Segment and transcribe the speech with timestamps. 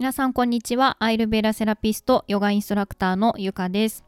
[0.00, 0.96] 皆さんこんにちは。
[0.98, 4.02] アイルベラセラピストヨガインストラクターのゆかです。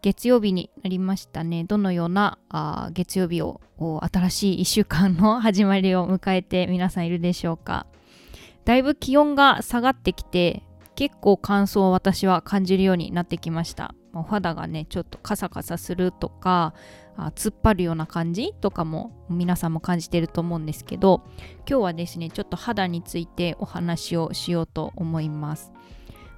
[0.00, 1.64] 月曜日になりましたね。
[1.64, 7.86] どのようなあ月曜日を新しい1週間の 始まりを迎えて皆さんいるでしょうか。
[8.64, 10.62] だいぶ気温が下がってきて
[10.94, 13.94] 結構乾燥を私は感じるようになってきました。
[14.20, 16.74] お肌がねちょっとカサカサするとか
[17.16, 21.22] あ突っ張るような感じとかも皆さんも感じてると思うんですけど
[21.68, 25.72] 今日はですねちょっと肌についてお話をしようと思います。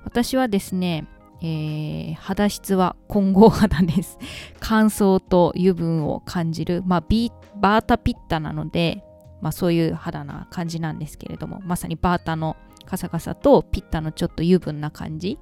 [0.04, 1.06] 私はですね、
[1.42, 4.18] えー、肌質は混合肌です。
[4.60, 9.04] 乾燥と油分を感じるまあビバータピッタなので
[9.40, 12.56] まあそういう肌な感じなんですけれどもまさにバータの
[12.88, 15.38] カサカサとピッタのちょっと油分な感じ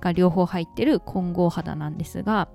[0.00, 2.48] が両方入ってる混合肌なんですが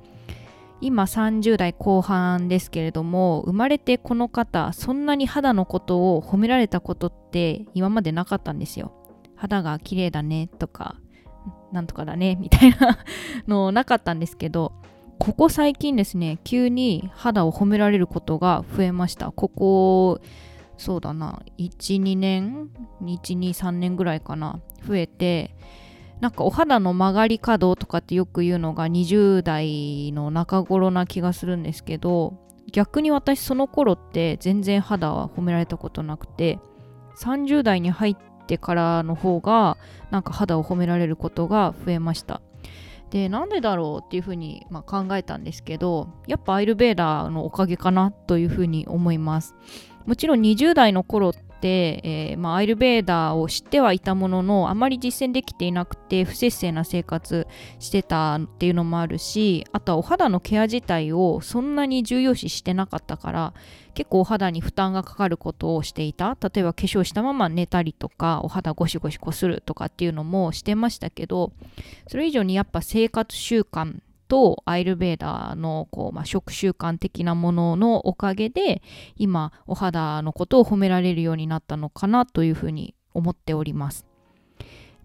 [0.82, 8.92] 今30代後半ですけれども生まれてこの方そんなに肌のことを褒められたことって今までなかったんですよ。
[9.38, 10.98] 肌が綺麗だねとか
[11.72, 12.98] なんとかだねみたいな
[13.48, 14.74] のなかったんですけど
[15.20, 19.32] ここ最近ですね急に肌を褒められることが増えました。
[19.32, 20.20] ここ
[20.84, 21.42] そうだな。
[21.58, 22.70] 12年
[23.02, 24.60] 123年ぐらいかな。
[24.86, 25.56] 増えて
[26.20, 32.38] なんかお肌の曲がり角とかってよく言うのが20代の中頃な気がするんですけど
[32.72, 36.60] 逆に私その頃って全然肌は褒められたことなくて
[37.18, 39.78] 30代に入ってからの方が
[40.12, 42.42] なんか肌を褒められることが増えました。
[43.10, 49.56] でなんでだろうっていうふうに、まあ、考えたんですけどやっぱアイルベーダーのおかげかなというふうに思います。
[50.06, 57.48] もちろん20代の頃って、えー、まあ、アイルベーダーを知ってはいたもののあまり実践できていなくて不節制な生活
[57.80, 63.54] してたっていうのもあるしあとはお肌のケア自体をそんなに重要視してなかったから
[63.94, 66.36] 結構お肌に負担がかかることをしていた。
[66.42, 71.54] 例えば化粧したまま寝たりとかお肌ゴシゴシこするとかっていうのもしてましたけど
[72.08, 74.00] それ以上にやっぱ生活習慣
[74.34, 78.82] とアイルベーダーのこう、まあ、食習慣的なもののおかげで
[79.16, 84.08] 今お肌のことを褒められるようになったのかなというふうに思っております。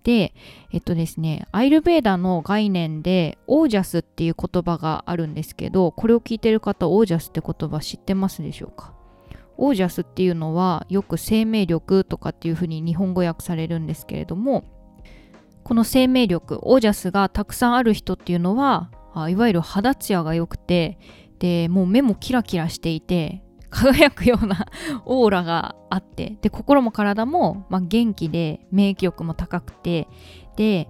[0.02, 0.32] で、
[0.72, 8.94] えっとですね、アイルベーダの概念でオージャスっていう言葉があるんですけど、これを聞いてる方、オージャスって言葉知ってますでしょうか？
[9.58, 14.64] オージャスっていうのはよく生命力とかっていうふうに日本語訳されるんですけれども、
[15.64, 20.98] この生命力、オージャスがたくさんある人っていうのは、あいわゆる肌ツヤが良くて
[21.38, 24.66] でもう目もキラキラしていて 輝くような
[25.04, 30.08] オーラがあってで心も体も、まあ、元気で免疫力も高くて
[30.56, 30.88] で、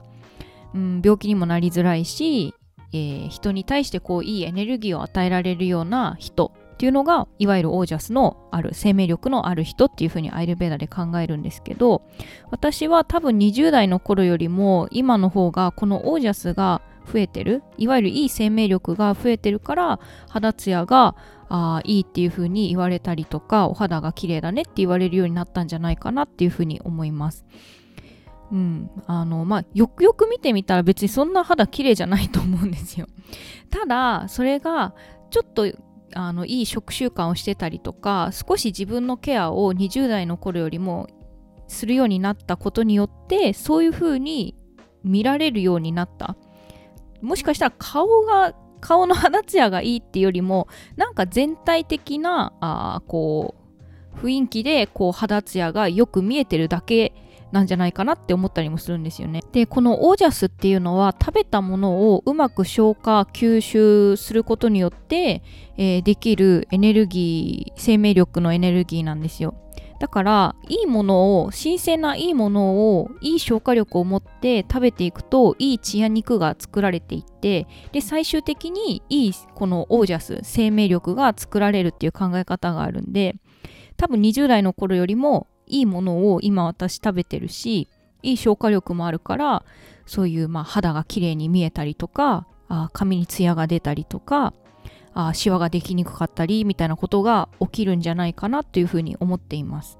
[0.74, 2.54] うん、病気にもなりづらいし、
[2.92, 12.02] えー、人に対してこういいエネルギーを与えられるような人っていうのがいわゆるオージャスのある生命力のある人っていうふうにアイルベーダで考えるんですけど
[12.52, 16.80] 私は多分20代の頃よりも今の方がこのオージャスが
[17.10, 21.16] 増えてるいわゆるいい生命力が増えてるから肌ツヤが
[21.48, 27.46] あいいっていう風に言われたりとかお肌が綺麗だねって言われるようになったんじゃないかなっていう風に思います。
[28.50, 33.06] うん、あのまあよくよく見てみたら別にそんな肌綺麗じゃないと思うんですよ。
[33.70, 34.94] ただそれが
[35.30, 35.70] ちょっと
[36.14, 41.08] あのいい食習慣をしてたりとか少し自分のケアを20代の頃よりも
[41.66, 44.56] するようになったことによってそういう風に
[45.04, 46.36] 見られるようになった
[47.22, 53.54] もしかしたら顔が顔の肌ツヤがいいっていうよりもなんか全体的なあこ
[54.14, 57.12] う雰囲気でこう肌ツヤがよく見えてるだけ
[57.50, 59.42] なんじゃないかなって思ったりもするんですよね。
[59.52, 65.42] でこのオージャスっていうのは食べたものをうまく消化吸収することによって、
[65.76, 69.54] えー、できるエネルギー生命力のエネルギーなんですよ。
[69.98, 83.36] だからいいものを新鮮ないいものをいい消化力を持って食べていくといい血や肉が作られていってで最終的にいいこのオージャス生命力が作られるっていう考え方があるんで
[83.96, 87.88] 多分20代の頃よりもいいものを今私食べてるし
[88.22, 89.64] いい消化力もあるから
[90.06, 94.54] そういうまあ肌が綺麗に見えたりとかあ髪にツヤが出たりとか
[95.20, 99.98] あシワができにくかったりみたいなことが起きるんじゃないかなというふうに思っています。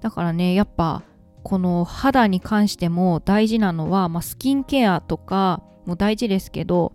[0.00, 1.02] だからねやっぱ
[1.42, 6.94] この肌に関しても大事なのは、まあ、スキンケアとかも大事ですけど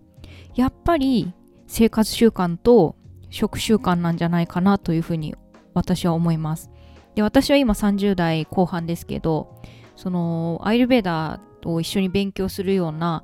[0.56, 1.32] やっぱり
[1.68, 2.96] 生活習慣と
[3.30, 5.36] 食習慣なんじゃないかなというふうに
[5.76, 6.72] 私は思います。
[7.14, 9.62] で私は今30代後半ですけど
[9.96, 13.24] そのアイルベーダーを一緒に勉強するような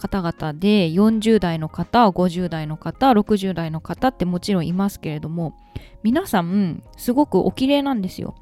[0.00, 5.54] 方々で40代の方50代の方60代の方ってもちろんいますけれども
[6.02, 8.34] 皆さんすごくお綺麗なんですよ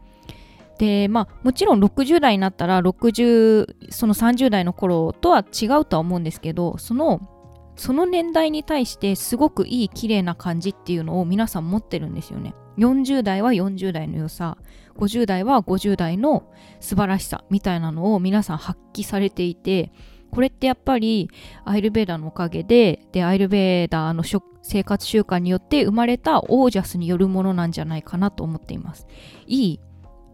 [0.78, 7.28] でまあもちろん60代になったら60その30代の頃とは違うとは思うんですけどその
[7.74, 12.54] その年代に対してすごくいい綺麗な感じっていうのを皆さん持ってるんですよね。
[12.76, 14.58] 40代は40代の良さ
[14.96, 16.44] 50代は50代の
[16.80, 19.92] 素晴らしさみたいなのを皆さん発揮されていて
[20.30, 21.30] これってやっぱり
[21.64, 24.22] アイルベーダーのおかげででアイルベーダーの
[24.62, 29.06] 生活習慣によって生まれたオージャスによるものなんじゃないかなと思っています。
[29.46, 29.80] いい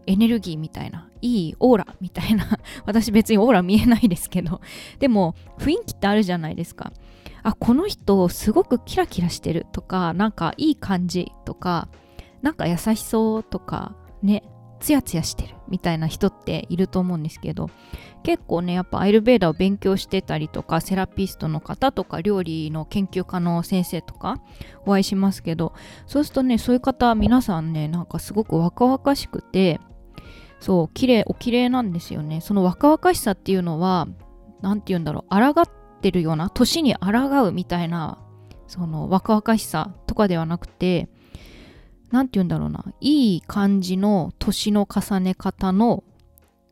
[0.07, 2.45] エネルギーみたいないいオーラみたいな
[2.85, 4.61] 私別にオーラ見えないですけど
[4.99, 6.93] でも雰囲気ってあるじゃないですか。
[7.41, 11.89] あこの人すごくキラキラしてるとかなんかいい感じとか
[12.41, 14.43] なんか優しそうとかね
[14.79, 17.69] ツヤツヤしてるみたいな人っていると思うんですけど
[18.25, 24.41] 結構ねやっぱアイルベーダーを勉強してたりとかセラピストの方とか料理の研究家の先生とか
[24.83, 25.73] お会いしますけど
[26.07, 29.79] そうするとねそういう方皆さんねなんかすごく若々しくて
[30.59, 32.41] そう綺麗お綺麗なんですよね。
[32.41, 34.07] その若々しさっていうのは
[34.61, 35.65] 何て言うんだろう抗っ
[36.01, 38.17] てるような年に抗うみたいな
[38.65, 41.09] その若々しさとかではなくて
[42.09, 46.03] 何て言うんだろうないい感じの年の重ね方の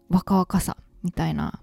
[0.09, 0.77] 若々さ。
[1.03, 1.59] みたいな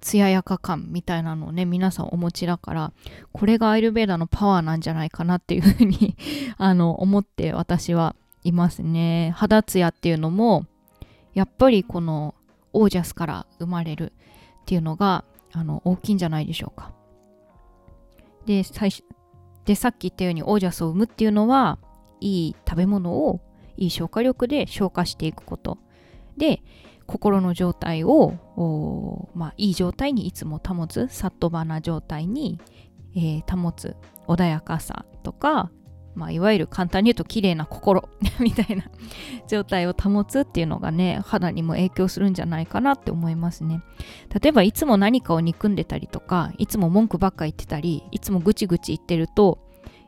[0.00, 2.92] 艶やか感みたいなのをね皆さんお持ちだから
[3.32, 6.16] これがアイルベーダのパワーなんじゃないかなっていうふうに
[6.58, 8.14] あの思って私は
[8.44, 9.32] いますね。
[9.36, 10.66] 肌ツヤっていうのも
[11.34, 12.34] やっぱりこの
[12.72, 14.12] オージャスから生まれる
[14.62, 16.92] っていうのがあの大きいんじゃないでしょうか。
[18.44, 19.02] で最初
[19.64, 21.78] でさっき言ったようにオージャスを生むっていうのは
[22.20, 23.40] いい食べ物を
[23.76, 25.78] いい消化力で消化していくこと。
[26.36, 26.62] で
[27.06, 32.60] 心の状態を、まあ、いい状態にいつも保つサットバな状態に、
[33.14, 33.96] えー、保つ
[34.26, 35.70] 穏やかさとか、
[36.16, 38.08] まあ、いわゆる簡単に言うと綺麗な心
[38.40, 38.84] みたいな
[39.46, 43.82] 状態を保つっていうのがね肌にも影響するんじゃないかなって思いますね。
[44.42, 49.65] 例えばいつも何かを憎んでたりとかいつも文句ばっか言ってたりいつもぐちぐち言ってると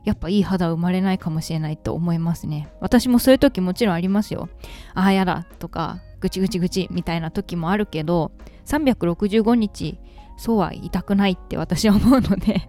[0.08, 2.72] やっぱいい肌生まれないかもしれないと思いますね。
[2.80, 4.48] 私もそういう時もちろんありますよ。
[4.94, 8.32] ああやだとかぐちぐちぐちみたいな時もあるけど
[8.64, 10.00] 365日
[10.38, 12.66] そうは言いたくないって 私は思うので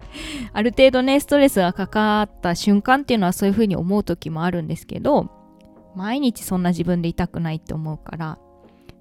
[0.52, 5.30] ある程度ねストレスがかかった瞬間っていうのはそういうふうに思う時もあるんですけど
[5.96, 8.38] 毎日そんな自分でいたくないって思うから。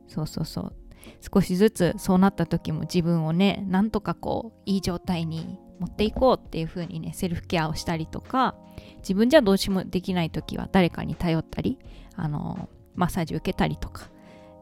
[0.08, 0.74] そうそうそう。
[1.22, 8.56] 少しずつそうなった時も自分をねなんとかこういい状態に持っていこうっていう風にねセルフケアをしたりとか
[8.98, 11.80] 自分じゃどうしもできない時は誰かに頼ったり
[12.16, 14.10] あのマッサージ受けたりとか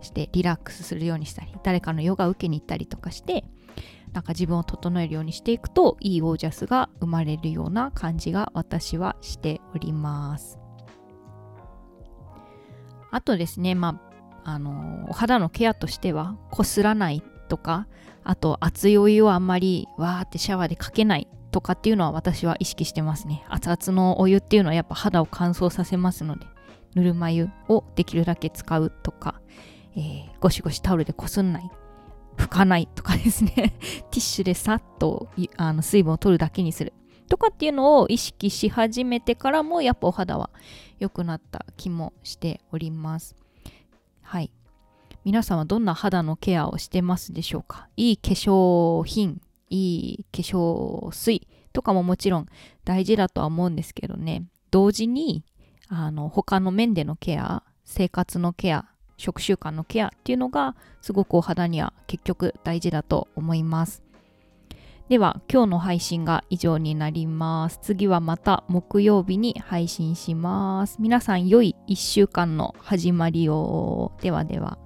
[0.01, 3.43] してリラックスするようにしたり誰かのヨガ受けに行ったりとかして
[4.13, 10.57] なんか自分を整えるようにしていくといいオージャスが生まれるような感じが私はしております。
[13.09, 14.01] あとですねま
[14.43, 17.87] ああのお肌のケアとしてはこすらないとか
[18.23, 23.43] あと熱いお湯をあんまりわーってシャワーでかけないとかっていうのは私は意識してますね。
[23.47, 26.45] 熱々のお湯っていうのはやっぱ肌を乾燥させますので
[26.93, 29.41] ぬるま湯をできるだけ使うとか
[29.97, 31.71] えー、ゴシゴシタオルでこすんない
[32.37, 33.51] 拭かないとかですね。
[33.57, 35.27] ティッシュでさっと
[35.57, 36.93] あの水分を取るだけにする。
[37.27, 40.51] とかっていうのを意識し始めてからもやっぱお肌は
[40.99, 43.35] 良くなった気もしております。
[44.21, 44.51] はい。
[45.27, 47.89] 皆さんはどんな肌のケアをしてますでしょうか？
[47.97, 52.45] いい化粧品いい化粧水とかももちろん
[52.85, 54.45] 大事だとは思うんですけどね。
[54.71, 55.43] 同時に
[55.89, 58.85] あの他の面でのケア生活のケア
[59.17, 64.03] 食習慣のケアっていうのがすごくお肌には結局大事だと思います。
[65.09, 67.79] では今日の配信が以上になります。
[67.81, 70.95] 次はまた木曜日に配信します。
[71.01, 74.13] 皆さん良い1週間の始まりを。
[74.21, 74.77] ではでは。